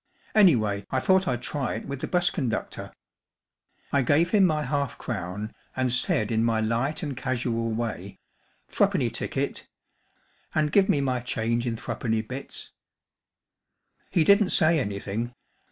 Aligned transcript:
Anyway, 0.33 0.83
I 0.89 0.99
thought 0.99 1.27
I'd 1.27 1.43
try 1.43 1.75
it 1.75 1.85
with 1.85 2.01
the 2.01 2.07
bus 2.07 2.31
conduct 2.31 2.79
or. 2.79 2.91
I 3.93 4.01
gave 4.01 4.31
him 4.31 4.47
my 4.47 4.63
half 4.63 4.97
crown, 4.97 5.53
and 5.75 5.91
said 5.93 6.31
in 6.31 6.43
my 6.43 6.59
light 6.59 7.03
and 7.03 7.15
casual 7.15 7.69
way, 7.69 8.17
* 8.43 8.71
Three¬ 8.71 8.91
penny 8.91 9.09
ticket 9.11 9.67
And 10.55 10.71
give 10.71 10.89
me 10.89 11.01
my 11.01 11.19
change 11.19 11.67
id 11.67 11.77
three¬ 11.77 11.99
penny 11.99 12.23
bits/ 12.23 12.71
i 14.01 14.07
He 14.09 14.23
didn't 14.23 14.49
say 14.49 14.79
anything. 14.79 15.35